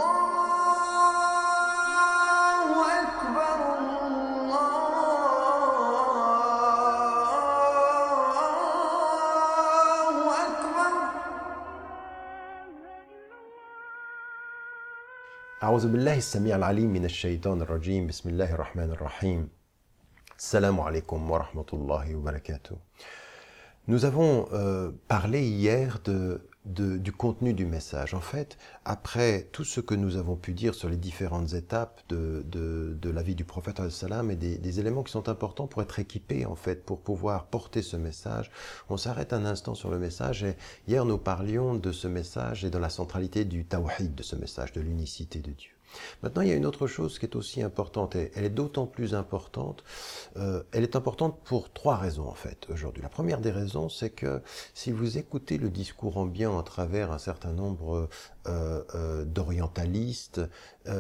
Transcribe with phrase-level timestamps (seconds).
[3.02, 4.14] أكبر الله
[10.46, 10.92] أكبر.
[15.64, 18.08] أعوذ بالله السميع العليم من الشيطان الرجيم.
[18.08, 19.57] بسم الله الرحمن الرحيم.
[20.40, 22.76] Alaikum wa rahmatullahi wa barakatuh.
[23.88, 28.14] Nous avons euh, parlé hier de, de- du contenu du message.
[28.14, 32.44] En fait, après tout ce que nous avons pu dire sur les différentes étapes de,
[32.46, 36.00] de, de la vie du prophète et des, des éléments qui sont importants pour être
[36.00, 38.52] équipés, en fait, pour pouvoir porter ce message,
[38.90, 40.44] on s'arrête un instant sur le message.
[40.44, 40.58] Et
[40.88, 44.74] hier, nous parlions de ce message et de la centralité du tawhid de ce message,
[44.74, 45.77] de l'unicité de Dieu.
[46.24, 48.88] Maintenant, il y a une autre chose qui est aussi importante, et elle est d'autant
[48.88, 49.84] plus importante.
[50.38, 53.02] euh, elle est importante pour trois raisons, en fait, aujourd'hui.
[53.04, 54.42] La première des raisons, c'est que
[54.74, 58.10] si vous écoutez le discours ambiant à travers un certain nombre
[58.48, 60.42] euh, euh, d'orientalistes,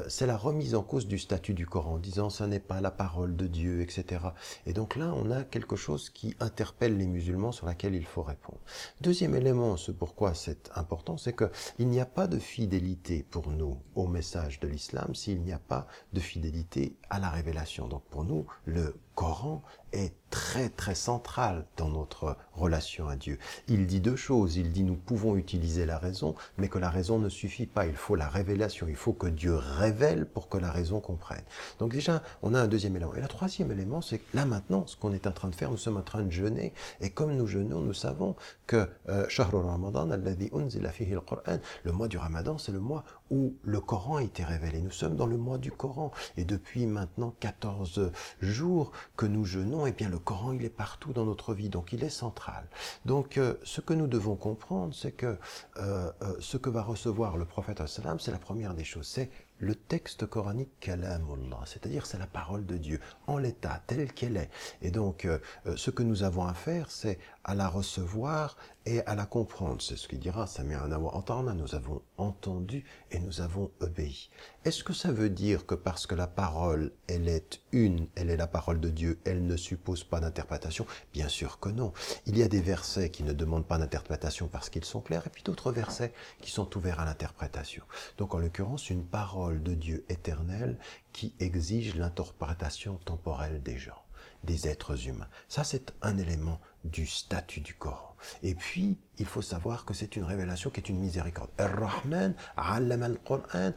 [0.10, 2.92] c'est la remise en cause du statut du Coran, en disant ça n'est pas la
[2.92, 4.20] parole de Dieu, etc.
[4.66, 8.22] Et donc là, on a quelque chose qui interpelle les musulmans sur laquelle il faut
[8.22, 8.60] répondre.
[9.00, 13.50] Deuxième élément, ce pourquoi c'est important, c'est que il n'y a pas de fidélité pour
[13.50, 17.88] nous au message de l'islam s'il n'y a pas de fidélité à la révélation.
[17.88, 23.40] Donc pour nous, le Coran est très très central dans notre relation à Dieu.
[23.68, 24.58] Il dit deux choses.
[24.58, 27.86] Il dit nous pouvons utiliser la raison, mais que la raison ne suffit pas.
[27.86, 28.88] Il faut la révélation.
[28.90, 31.44] Il faut que Dieu révèle pour que la raison comprenne.
[31.80, 33.16] Donc déjà, on a un deuxième élément.
[33.16, 35.78] Et le troisième élément, c'est là maintenant, ce qu'on est en train de faire, nous
[35.78, 36.74] sommes en train de jeûner.
[37.02, 38.36] Et comme nous jeûnons, nous savons
[38.68, 40.08] que euh, Ramadan,
[41.84, 44.82] le mois du Ramadan, c'est le mois où le Coran a été révélé.
[44.82, 46.12] Nous sommes dans le mois du Coran.
[46.36, 51.12] Et depuis maintenant 14 jours que nous jeûnons, eh bien le Coran, il est partout
[51.12, 51.70] dans notre vie.
[51.70, 52.66] Donc il est central.
[53.06, 55.38] Donc euh, ce que nous devons comprendre, c'est que
[55.78, 59.08] euh, euh, ce que va recevoir le prophète, c'est la première des choses.
[59.08, 59.30] C'est
[59.60, 64.50] le texte coranique kalamullah, c'est-à-dire c'est la parole de Dieu en l'état tel qu'elle est.
[64.82, 69.02] Et donc euh, euh, ce que nous avons à faire, c'est à la recevoir et
[69.06, 69.82] à la comprendre.
[69.82, 71.54] C'est ce qu'il dira wa ata'na.
[71.54, 74.30] Nous avons entendu et nous avons obéi.
[74.66, 78.38] Est-ce que ça veut dire que parce que la parole, elle est une, elle est
[78.38, 80.86] la parole de Dieu, elle ne suppose pas d'interprétation?
[81.14, 81.94] Bien sûr que non.
[82.26, 85.30] Il y a des versets qui ne demandent pas d'interprétation parce qu'ils sont clairs, et
[85.30, 87.84] puis d'autres versets qui sont ouverts à l'interprétation.
[88.18, 90.78] Donc en l'occurrence, une parole de Dieu éternel
[91.14, 94.02] qui exige l'interprétation temporelle des gens
[94.44, 95.28] des êtres humains.
[95.48, 98.16] Ça, c'est un élément du statut du Coran.
[98.44, 101.50] Et puis, il faut savoir que c'est une révélation qui est une miséricorde.
[101.58, 103.74] Ar-Rahman, al-Qur'an,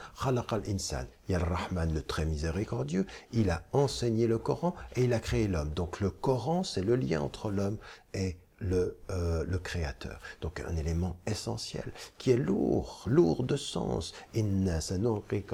[0.51, 1.07] al-insan.
[1.29, 5.13] Il y a le Rahman, le très miséricordieux, il a enseigné le Coran et il
[5.13, 5.71] a créé l'homme.
[5.71, 7.79] Donc le Coran, c'est le lien entre l'homme
[8.15, 10.21] et le, euh, le créateur.
[10.41, 14.13] Donc un élément essentiel qui est lourd, lourd de sens.
[14.35, 15.45] Inna sanulqi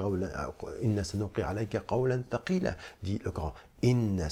[1.41, 3.53] alayka qawlan thaqila, dit le Coran.
[3.81, 4.27] Inna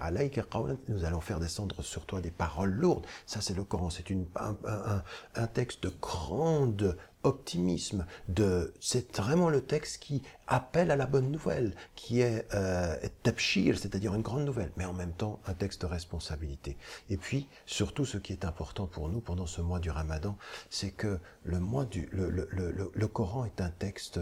[0.00, 3.06] alayka qawlan- Nous allons faire descendre sur toi des paroles lourdes.
[3.26, 3.90] Ça, c'est le Coran.
[3.90, 5.02] C'est une, un, un- un-
[5.36, 8.06] un texte de grande optimisme.
[8.28, 13.78] De, c'est vraiment le texte qui appelle à la bonne nouvelle, qui est euh, tabshir,
[13.78, 16.76] c'est-à-dire une grande nouvelle, mais en même temps un texte de responsabilité.
[17.08, 20.36] Et puis, surtout, ce qui est important pour nous pendant ce mois du Ramadan,
[20.70, 24.20] c'est que le mois du, le, le, le, le- Coran est un texte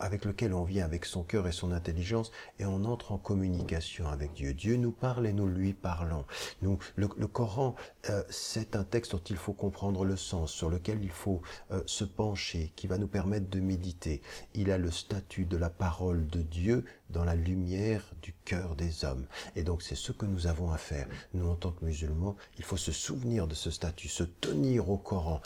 [0.00, 4.08] avec lequel on vient avec son cœur et son intelligence et on entre en communication
[4.08, 4.54] avec Dieu.
[4.54, 6.24] Dieu nous parle et nous lui parlons.
[6.62, 7.74] Nous, le, le Coran,
[8.10, 11.82] euh, c'est un texte dont il faut comprendre le sens, sur lequel il faut euh,
[11.86, 14.22] se pencher, qui va nous permettre de méditer.
[14.54, 19.04] Il a le statut de la parole de Dieu dans la lumière du cœur des
[19.04, 19.26] hommes.
[19.56, 21.06] Et donc c'est ce que nous avons à faire.
[21.32, 24.98] Nous, en tant que musulmans, il faut se souvenir de ce statut, se tenir au
[24.98, 25.40] Coran.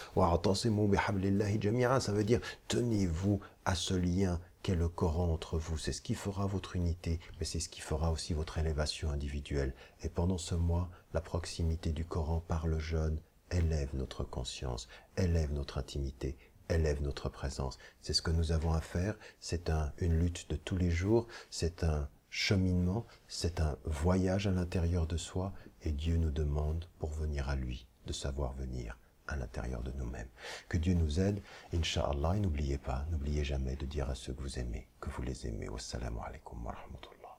[2.01, 5.79] Ça veut dire tenez-vous à ce lien qu'est le Coran entre vous.
[5.79, 9.75] C'est ce qui fera votre unité, mais c'est ce qui fera aussi votre élévation individuelle.
[10.03, 13.21] Et pendant ce mois, la proximité du Coran par le jeûne
[13.51, 16.37] élève notre conscience, élève notre intimité,
[16.69, 17.79] élève notre présence.
[18.01, 19.15] C'est ce que nous avons à faire.
[19.41, 21.27] C'est un, une lutte de tous les jours.
[21.51, 23.07] C'est un cheminement.
[23.27, 25.53] C'est un voyage à l'intérieur de soi.
[25.83, 28.99] Et Dieu nous demande, pour venir à lui, de savoir venir
[29.29, 30.29] à l'intérieur de nous-mêmes.
[30.69, 31.43] Que Dieu nous aide,
[31.73, 35.23] Inch'Allah, et n'oubliez pas, n'oubliez jamais de dire à ceux que vous aimez, que vous
[35.23, 35.69] les aimez.
[35.69, 37.39] Wassalamu alaikum wa rahmatullah.